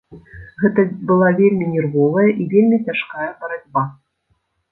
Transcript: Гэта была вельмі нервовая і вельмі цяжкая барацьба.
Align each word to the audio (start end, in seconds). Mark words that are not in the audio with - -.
Гэта 0.61 0.85
была 1.11 1.27
вельмі 1.41 1.65
нервовая 1.73 2.25
і 2.39 2.47
вельмі 2.55 2.77
цяжкая 2.87 3.27
барацьба. 3.43 3.83